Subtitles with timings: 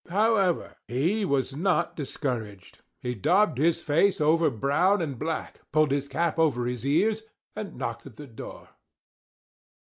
[0.09, 5.61] However, he was not to be discouraged; he daubed his face over brown and black;
[5.71, 7.21] pulled his cap over his ears,
[7.55, 8.69] and knocked at the door.